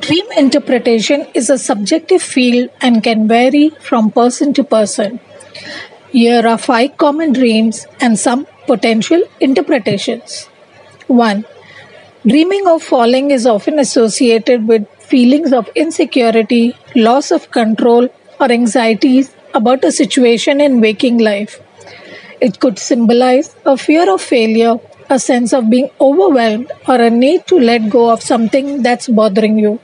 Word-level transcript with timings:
Dream 0.00 0.26
interpretation 0.36 1.26
is 1.34 1.50
a 1.50 1.58
subjective 1.58 2.20
field 2.20 2.70
and 2.80 3.02
can 3.02 3.28
vary 3.28 3.68
from 3.80 4.10
person 4.10 4.52
to 4.54 4.64
person. 4.64 5.20
Here 6.10 6.44
are 6.46 6.58
five 6.58 6.96
common 6.96 7.32
dreams 7.32 7.86
and 8.00 8.18
some 8.18 8.46
potential 8.66 9.22
interpretations. 9.40 10.46
1. 11.06 11.44
Dreaming 12.26 12.66
of 12.66 12.82
falling 12.82 13.30
is 13.30 13.46
often 13.46 13.78
associated 13.78 14.66
with 14.66 14.88
feelings 14.98 15.52
of 15.52 15.68
insecurity, 15.76 16.74
loss 16.96 17.30
of 17.30 17.50
control, 17.52 18.08
or 18.40 18.50
anxieties 18.50 19.32
about 19.52 19.84
a 19.84 19.92
situation 19.92 20.60
in 20.60 20.80
waking 20.80 21.18
life. 21.18 21.60
It 22.40 22.58
could 22.58 22.78
symbolize 22.78 23.54
a 23.64 23.76
fear 23.76 24.12
of 24.12 24.20
failure 24.20 24.80
a 25.10 25.18
sense 25.18 25.52
of 25.52 25.70
being 25.70 25.90
overwhelmed, 26.00 26.72
or 26.88 27.00
a 27.00 27.10
need 27.10 27.46
to 27.46 27.58
let 27.58 27.90
go 27.90 28.10
of 28.10 28.22
something 28.22 28.82
that's 28.82 29.08
bothering 29.08 29.58
you. 29.58 29.80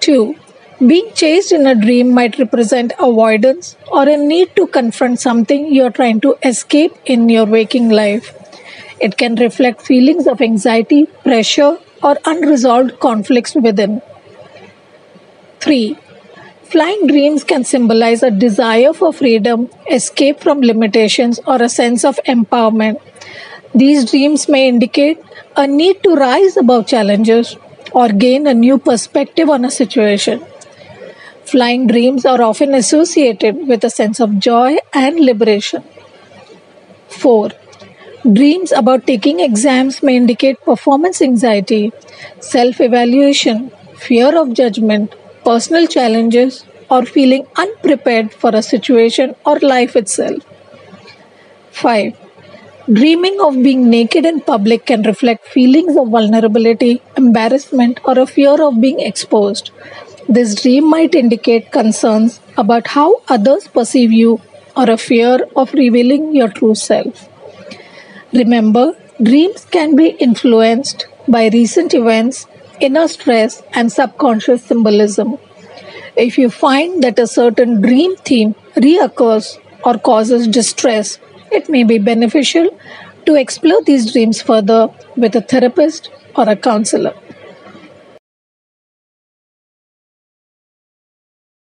2. 0.00 0.34
Being 0.86 1.10
chased 1.12 1.50
in 1.50 1.66
a 1.66 1.74
dream 1.74 2.12
might 2.14 2.38
represent 2.38 2.92
avoidance 3.00 3.76
or 3.90 4.08
a 4.08 4.16
need 4.16 4.54
to 4.54 4.66
confront 4.68 5.18
something 5.18 5.74
you're 5.74 5.90
trying 5.90 6.20
to 6.20 6.36
escape 6.44 6.92
in 7.04 7.28
your 7.28 7.46
waking 7.46 7.88
life. 7.88 8.34
It 9.00 9.16
can 9.16 9.34
reflect 9.36 9.82
feelings 9.82 10.26
of 10.26 10.40
anxiety, 10.40 11.06
pressure, 11.24 11.78
or 12.02 12.16
unresolved 12.24 13.00
conflicts 13.00 13.54
within. 13.54 14.02
3. 15.60 15.98
Flying 16.62 17.06
dreams 17.06 17.44
can 17.44 17.64
symbolize 17.64 18.22
a 18.22 18.30
desire 18.30 18.92
for 18.92 19.12
freedom, 19.12 19.70
escape 19.90 20.40
from 20.40 20.60
limitations, 20.60 21.40
or 21.46 21.62
a 21.62 21.68
sense 21.68 22.04
of 22.04 22.20
empowerment. 22.26 23.00
These 23.74 24.10
dreams 24.10 24.48
may 24.48 24.68
indicate 24.68 25.18
a 25.56 25.66
need 25.66 26.02
to 26.02 26.14
rise 26.14 26.56
above 26.56 26.86
challenges 26.86 27.56
or 27.92 28.08
gain 28.08 28.46
a 28.46 28.54
new 28.54 28.78
perspective 28.78 29.48
on 29.48 29.64
a 29.64 29.70
situation. 29.70 30.42
Flying 31.44 31.86
dreams 31.88 32.24
are 32.26 32.40
often 32.42 32.74
associated 32.74 33.66
with 33.66 33.82
a 33.84 33.90
sense 33.90 34.20
of 34.20 34.38
joy 34.38 34.76
and 34.94 35.18
liberation. 35.18 35.82
4. 37.08 37.50
Dreams 38.32 38.72
about 38.72 39.06
taking 39.06 39.40
exams 39.40 40.02
may 40.02 40.16
indicate 40.16 40.60
performance 40.64 41.22
anxiety, 41.22 41.92
self 42.40 42.80
evaluation, 42.80 43.70
fear 43.96 44.36
of 44.40 44.52
judgment, 44.54 45.14
personal 45.44 45.86
challenges, 45.86 46.64
or 46.90 47.04
feeling 47.06 47.46
unprepared 47.56 48.32
for 48.32 48.50
a 48.54 48.62
situation 48.62 49.34
or 49.46 49.58
life 49.60 49.96
itself. 49.96 50.42
5. 51.72 52.16
Dreaming 52.90 53.38
of 53.40 53.62
being 53.62 53.90
naked 53.90 54.24
in 54.24 54.40
public 54.40 54.86
can 54.86 55.02
reflect 55.02 55.46
feelings 55.46 55.94
of 55.94 56.08
vulnerability, 56.08 57.02
embarrassment, 57.18 58.00
or 58.02 58.18
a 58.18 58.24
fear 58.24 58.62
of 58.62 58.80
being 58.80 58.98
exposed. 59.00 59.70
This 60.26 60.54
dream 60.62 60.88
might 60.88 61.14
indicate 61.14 61.70
concerns 61.70 62.40
about 62.56 62.86
how 62.86 63.20
others 63.28 63.68
perceive 63.68 64.10
you 64.10 64.40
or 64.74 64.88
a 64.88 64.96
fear 64.96 65.40
of 65.54 65.74
revealing 65.74 66.34
your 66.34 66.48
true 66.48 66.74
self. 66.74 67.28
Remember, 68.32 68.96
dreams 69.22 69.66
can 69.66 69.94
be 69.94 70.08
influenced 70.28 71.06
by 71.28 71.50
recent 71.52 71.92
events, 71.92 72.46
inner 72.80 73.06
stress, 73.06 73.62
and 73.74 73.92
subconscious 73.92 74.64
symbolism. 74.64 75.36
If 76.16 76.38
you 76.38 76.48
find 76.48 77.02
that 77.02 77.18
a 77.18 77.26
certain 77.26 77.82
dream 77.82 78.16
theme 78.16 78.54
reoccurs 78.76 79.58
or 79.84 79.98
causes 79.98 80.48
distress, 80.48 81.18
it 81.50 81.68
may 81.68 81.84
be 81.84 81.98
beneficial 81.98 82.68
to 83.26 83.34
explore 83.34 83.82
these 83.82 84.12
dreams 84.12 84.40
further 84.42 84.88
with 85.16 85.36
a 85.36 85.40
therapist 85.40 86.10
or 86.36 86.48
a 86.48 86.56
counselor. 86.56 87.14